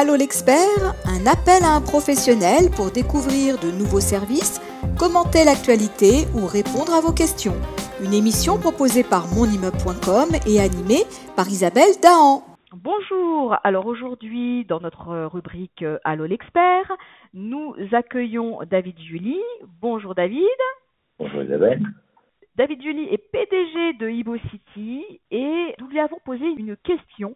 [0.00, 4.62] Allô l'expert, un appel à un professionnel pour découvrir de nouveaux services,
[4.96, 7.58] commenter l'actualité ou répondre à vos questions.
[7.98, 11.02] Une émission proposée par monimmeuble.com et animée
[11.34, 12.46] par Isabelle Dahan.
[12.70, 16.86] Bonjour, alors aujourd'hui dans notre rubrique Allô l'expert,
[17.34, 19.42] nous accueillons David Julie.
[19.82, 20.60] Bonjour David.
[21.18, 21.82] Bonjour Isabelle.
[22.54, 27.34] David Julie est PDG de Ibo City et nous lui avons posé une question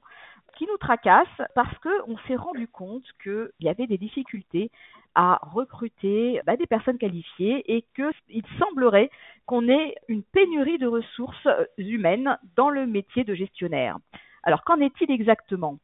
[0.62, 1.26] qui nous tracasse
[1.56, 4.70] parce qu'on s'est rendu compte qu'il y avait des difficultés
[5.16, 9.10] à recruter bah, des personnes qualifiées et qu'il semblerait
[9.44, 11.48] qu'on ait une pénurie de ressources
[11.78, 13.98] humaines dans le métier de gestionnaire.
[14.44, 15.78] Alors qu'en est-il exactement?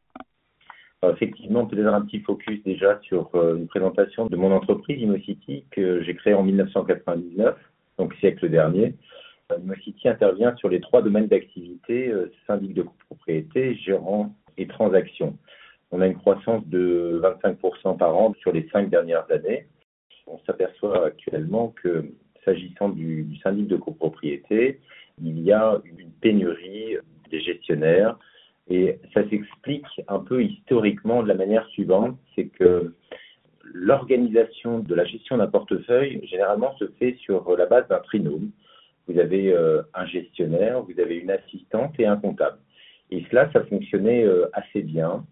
[1.02, 6.02] Effectivement, peut-être un petit focus déjà sur euh, une présentation de mon entreprise ImmoCity que
[6.02, 7.56] j'ai créée en 1999,
[7.98, 8.94] donc siècle dernier.
[9.50, 15.36] ImmoCity intervient sur les trois domaines d'activité, euh, syndic de copropriété, gérant et transactions.
[15.90, 19.66] On a une croissance de 25% par an sur les cinq dernières années.
[20.26, 22.04] On s'aperçoit actuellement que
[22.44, 24.80] s'agissant du, du syndic de copropriété,
[25.22, 26.96] il y a une pénurie
[27.30, 28.18] des gestionnaires
[28.68, 32.94] et ça s'explique un peu historiquement de la manière suivante, c'est que
[33.64, 38.50] l'organisation de la gestion d'un portefeuille généralement se fait sur la base d'un trinôme.
[39.06, 42.58] Vous avez euh, un gestionnaire, vous avez une assistante et un comptable.
[43.10, 45.24] Et cela, ça fonctionnait euh, assez bien,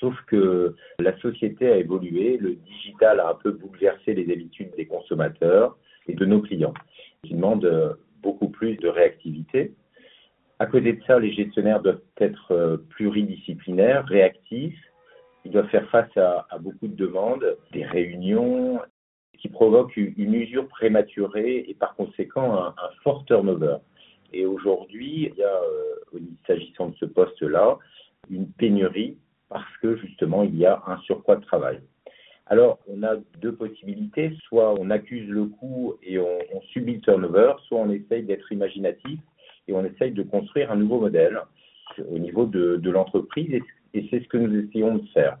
[0.00, 4.86] sauf que la société a évolué, le digital a un peu bouleversé les habitudes des
[4.86, 5.76] consommateurs
[6.08, 6.74] et de nos clients,
[7.22, 9.74] qui demandent euh, beaucoup plus de réactivité.
[10.58, 14.80] À côté de ça, les gestionnaires doivent être euh, pluridisciplinaires, réactifs.
[15.44, 18.80] Ils doivent faire face à, beaucoup de demandes, des réunions
[19.38, 23.76] qui provoquent une usure prématurée et par conséquent un fort turnover.
[24.34, 27.78] Et aujourd'hui, il y a, euh, s'agissant de ce poste-là,
[28.30, 29.16] une pénurie
[29.48, 31.80] parce que justement, il y a un surcroît de travail.
[32.46, 34.36] Alors, on a deux possibilités.
[34.48, 39.20] Soit on accuse le coup et on, subit le turnover, soit on essaye d'être imaginatif
[39.68, 41.40] et on essaye de construire un nouveau modèle
[42.10, 43.62] au niveau de, l'entreprise et,
[43.94, 45.38] et c'est ce que nous essayons de faire.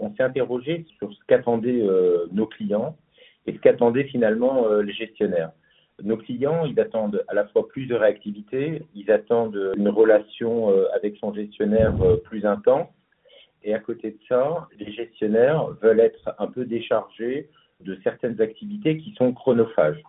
[0.00, 2.96] On s'est interrogé sur ce qu'attendaient euh, nos clients
[3.46, 5.52] et ce qu'attendaient finalement euh, les gestionnaires.
[6.02, 10.86] Nos clients, ils attendent à la fois plus de réactivité, ils attendent une relation euh,
[10.94, 12.88] avec son gestionnaire euh, plus intense,
[13.62, 17.48] et à côté de ça, les gestionnaires veulent être un peu déchargés
[17.80, 20.02] de certaines activités qui sont chronophages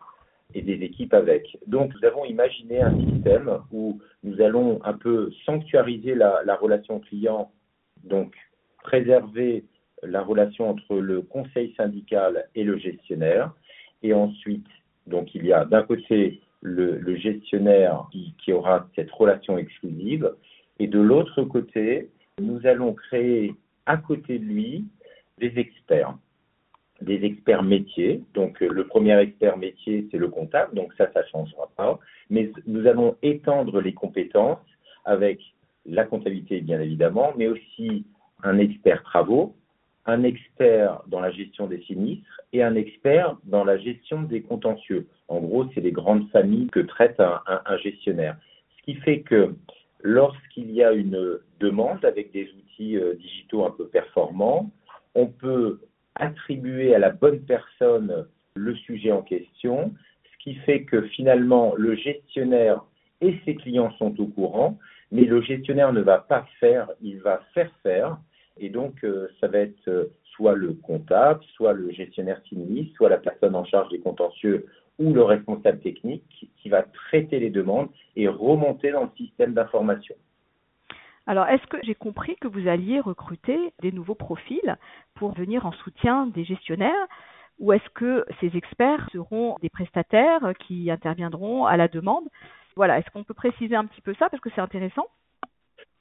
[0.54, 1.58] et des équipes avec.
[1.68, 7.00] Donc, nous avons imaginé un système où nous allons un peu sanctuariser la, la relation
[7.00, 7.52] client,
[8.04, 8.36] donc
[8.84, 9.66] préserver
[10.04, 13.54] la relation entre le conseil syndical et le gestionnaire,
[14.04, 14.68] et ensuite
[15.08, 20.32] donc il y a d'un côté le, gestionnaire qui, qui, aura cette relation exclusive
[20.80, 22.10] et de l'autre côté,
[22.42, 23.56] nous allons créer
[23.86, 24.86] à côté de lui
[25.38, 26.18] des experts,
[27.02, 28.24] des experts métiers.
[28.34, 32.00] Donc le premier expert métier, c'est le comptable, donc ça, ça ne changera pas.
[32.30, 34.60] Mais nous allons étendre les compétences
[35.06, 35.40] avec
[35.86, 38.06] la comptabilité, bien évidemment, mais aussi
[38.44, 39.56] un expert travaux,
[40.06, 45.08] un expert dans la gestion des sinistres et un expert dans la gestion des contentieux.
[45.28, 48.38] En gros, c'est les grandes familles que traite un, gestionnaire.
[48.78, 49.56] Ce qui fait que
[50.04, 54.72] lorsqu'il y a une demande avec des outils euh, digitaux un peu performants,
[55.16, 55.80] on peut
[56.16, 59.94] attribuer à la bonne personne le sujet en question,
[60.32, 62.86] ce qui fait que finalement le gestionnaire
[63.22, 64.78] et ses clients sont au courant,
[65.12, 68.18] mais le gestionnaire ne va pas faire, il va faire faire
[68.58, 70.06] et donc, euh, ça va être euh,
[70.36, 74.66] soit le comptable, soit le gestionnaire sinistre, soit la personne en charge des contentieux
[74.98, 80.16] ou le responsable technique qui va traiter les demandes et remonter dans le système d'information.
[81.28, 84.78] Alors, est-ce que j'ai compris que vous alliez recruter des nouveaux profils
[85.16, 87.08] pour venir en soutien des gestionnaires
[87.60, 92.26] ou est-ce que ces experts seront des prestataires qui interviendront à la demande?
[92.76, 94.30] Voilà, est-ce qu'on peut préciser un petit peu ça?
[94.30, 95.08] Parce que c'est intéressant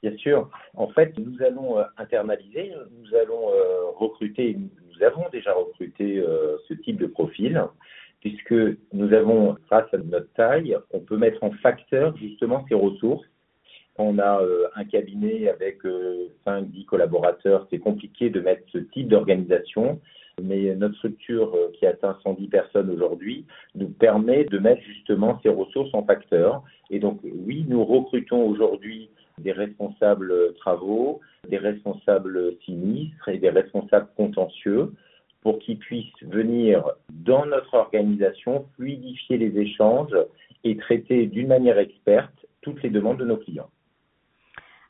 [0.05, 0.49] Bien sûr.
[0.75, 6.57] En fait, nous allons euh, internaliser, nous allons euh, recruter, nous avons déjà recruté euh,
[6.67, 7.59] ce type de profil,
[8.21, 8.53] puisque
[8.93, 13.25] nous avons, grâce à notre taille, on peut mettre en facteur justement ces ressources.
[13.97, 14.41] On a
[14.75, 15.79] un cabinet avec
[16.45, 20.01] 5-10 collaborateurs, c'est compliqué de mettre ce type d'organisation,
[20.39, 25.93] mais notre structure qui atteint 110 personnes aujourd'hui nous permet de mettre justement ces ressources
[25.93, 26.61] en facteur.
[26.89, 34.09] Et donc, oui, nous recrutons aujourd'hui des responsables travaux, des responsables sinistres et des responsables
[34.15, 34.93] contentieux
[35.41, 40.15] pour qu'ils puissent venir dans notre organisation fluidifier les échanges
[40.63, 43.69] et traiter d'une manière experte toutes les demandes de nos clients.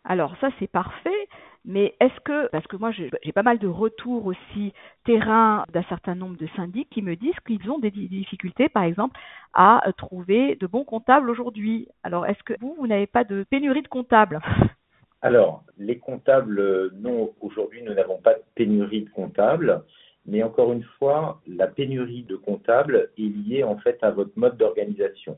[0.06, 1.28] Alors ça c'est parfait,
[1.66, 4.74] Mais est-ce que, parce que moi j'ai pas mal de retours aussi
[5.04, 9.20] terrain d'un certain nombre de syndics qui me disent qu'ils ont des difficultés, par exemple,
[9.54, 11.88] à trouver de bons comptables aujourd'hui.
[12.04, 14.40] Alors est-ce que vous, vous n'avez pas de pénurie de comptables?
[15.22, 19.84] Alors, les comptables, non, aujourd'hui nous n'avons pas de pénurie de comptables.
[20.28, 24.58] Mais encore une fois, la pénurie de comptables est liée en fait à votre mode
[24.58, 25.38] d'organisation.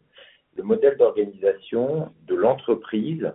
[0.56, 3.32] Le modèle d'organisation de l'entreprise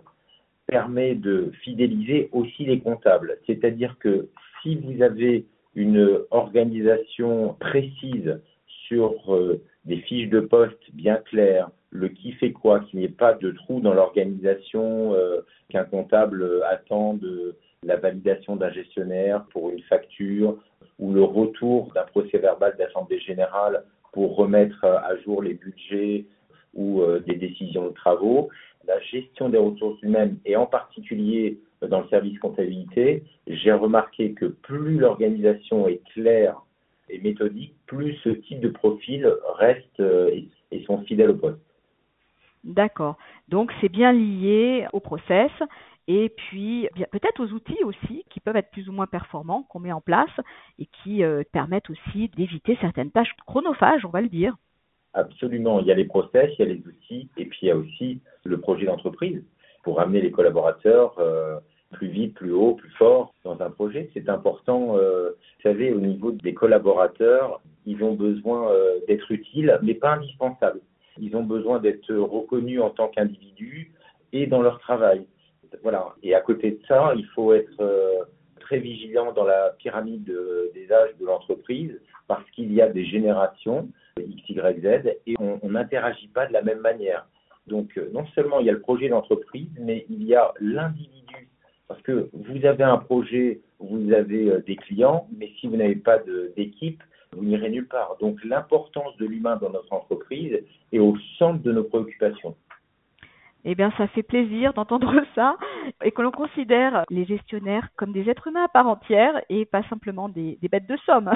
[0.67, 3.37] permet de fidéliser aussi les comptables.
[3.45, 4.29] C'est-à-dire que
[4.61, 5.45] si vous avez
[5.75, 8.39] une organisation précise
[8.87, 13.09] sur euh, des fiches de poste bien claires, le qui fait quoi, qu'il n'y ait
[13.09, 19.69] pas de trou dans l'organisation, euh, qu'un comptable attend de la validation d'un gestionnaire pour
[19.69, 20.57] une facture
[20.99, 23.83] ou le retour d'un procès verbal d'assemblée générale
[24.13, 26.25] pour remettre à jour les budgets
[26.73, 28.49] ou euh, des décisions de travaux.
[28.85, 34.45] La gestion des ressources humaines et en particulier dans le service comptabilité, j'ai remarqué que
[34.45, 36.61] plus l'organisation est claire
[37.09, 40.31] et méthodique, plus ce type de profil reste euh,
[40.71, 41.59] et sont fidèles au poste.
[42.63, 43.17] D'accord.
[43.49, 45.51] Donc c'est bien lié au process
[46.07, 49.91] et puis peut-être aux outils aussi qui peuvent être plus ou moins performants qu'on met
[49.91, 50.31] en place
[50.79, 54.55] et qui euh, permettent aussi d'éviter certaines tâches chronophages, on va le dire.
[55.13, 57.71] Absolument, il y a les process, il y a les outils et puis il y
[57.71, 59.43] a aussi le projet d'entreprise
[59.83, 61.59] pour amener les collaborateurs euh,
[61.91, 64.09] plus vite, plus haut, plus fort dans un projet.
[64.13, 68.71] C'est important, euh, vous savez, au niveau des collaborateurs, ils ont besoin
[69.07, 70.79] d'être utiles, mais pas indispensables.
[71.19, 73.91] Ils ont besoin d'être reconnus en tant qu'individus
[74.31, 75.27] et dans leur travail.
[75.81, 76.15] Voilà.
[76.21, 78.23] Et à côté de ça, il faut être euh,
[78.59, 80.31] très vigilant dans la pyramide
[80.73, 83.89] des âges de l'entreprise parce qu'il y a des générations
[84.19, 87.25] X, Y, Z et on n'interagit pas de la même manière.
[87.67, 91.49] Donc, euh, non seulement il y a le projet d'entreprise, mais il y a l'individu.
[91.87, 95.95] Parce que vous avez un projet, vous avez euh, des clients, mais si vous n'avez
[95.95, 96.19] pas
[96.57, 97.01] d'équipe,
[97.31, 98.17] vous n'irez nulle part.
[98.19, 100.59] Donc, l'importance de l'humain dans notre entreprise
[100.91, 102.55] est au centre de nos préoccupations
[103.65, 105.55] eh bien, ça fait plaisir d'entendre ça
[106.03, 109.83] et que l'on considère les gestionnaires comme des êtres humains à part entière et pas
[109.89, 111.31] simplement des, bêtes de somme.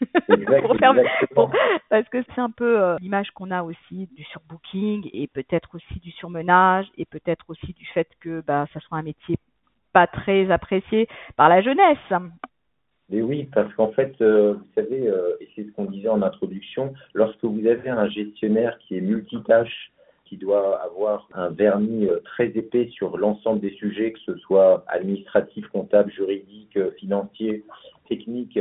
[1.90, 6.00] parce que c'est un peu euh, l'image qu'on a aussi du surbooking et peut-être aussi
[6.00, 9.36] du surmenage et peut-être aussi du fait que bah, ça soit un métier
[9.92, 12.12] pas très apprécié par la jeunesse.
[13.08, 16.22] Mais oui, parce qu'en fait, euh, vous savez, euh, et c'est ce qu'on disait en
[16.22, 19.92] introduction, lorsque vous avez un gestionnaire qui est multitâche,
[20.26, 24.84] qui doit avoir un vernis euh, très épais sur l'ensemble des sujets, que ce soit
[24.88, 27.64] administratif, comptable, juridique, euh, financier,
[28.08, 28.58] technique,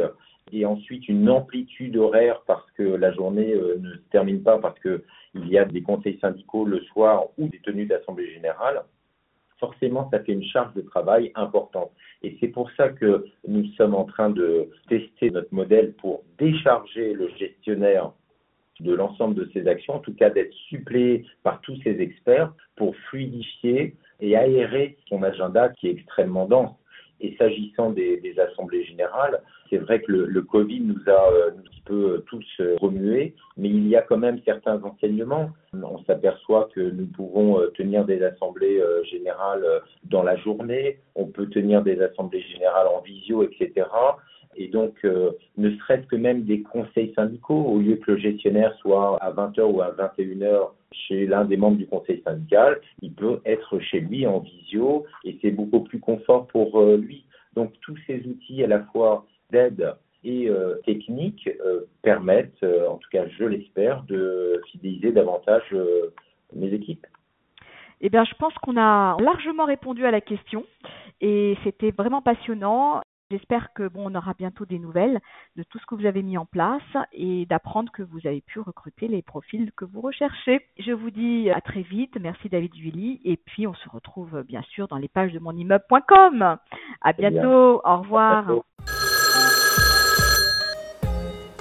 [0.51, 4.79] et ensuite une amplitude horaire parce que la journée euh, ne se termine pas parce
[4.79, 8.83] qu'il y a des conseils syndicaux le soir ou des tenues d'assemblée générale,
[9.59, 11.91] forcément ça fait une charge de travail importante.
[12.21, 17.13] Et c'est pour ça que nous sommes en train de tester notre modèle pour décharger
[17.13, 18.11] le gestionnaire
[18.80, 22.95] de l'ensemble de ces actions, en tout cas d'être suppléé par tous ces experts pour
[23.10, 26.72] fluidifier et aérer son agenda qui est extrêmement dense.
[27.22, 31.81] Et s'agissant des, assemblées générales, c'est vrai que le, Covid nous a euh, un petit
[31.86, 35.50] peu euh, tous euh, remués, mais il y a quand même certains enseignements.
[35.74, 39.66] On s'aperçoit que nous pouvons tenir des assemblées générales
[40.04, 43.88] dans la journée, on peut tenir des assemblées générales en visio, etc.
[44.56, 48.74] Et donc, euh, ne serait-ce que même des conseils syndicaux, au lieu que le gestionnaire
[48.80, 53.40] soit à 20h ou à 21h chez l'un des membres du conseil syndical, il peut
[53.45, 57.26] être chez lui en visio et c'est beaucoup plus confort pour euh, lui.
[57.56, 59.94] Donc, tous ces outils à la fois d'aide
[60.24, 61.50] et euh, techniques
[62.02, 65.76] permettent, en tout cas je l'espère, de fidéliser davantage
[66.56, 67.06] mes équipes.
[68.02, 70.66] Eh bien, je pense qu'on a largement répondu à la question
[71.21, 73.02] et c'était vraiment passionnant.
[73.31, 75.19] J'espère que bon, on aura bientôt des nouvelles
[75.55, 78.59] de tout ce que vous avez mis en place et d'apprendre que vous avez pu
[78.59, 80.61] recruter les profils que vous recherchez.
[80.77, 82.17] Je vous dis à très vite.
[82.21, 83.21] Merci David Julie.
[83.25, 86.57] Et puis on se retrouve bien sûr dans les pages de monimmeuble.com.
[87.01, 87.81] À bientôt.
[87.83, 88.45] Au revoir.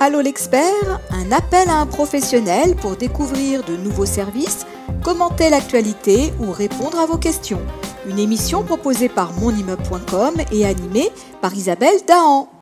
[0.06, 4.66] Allô l'expert, un appel à un professionnel pour découvrir de nouveaux services,
[5.02, 7.62] commenter l'actualité ou répondre à vos questions.
[8.06, 11.08] Une émission proposée par monimmeuble.com et animée
[11.40, 12.53] par Isabelle Dahan.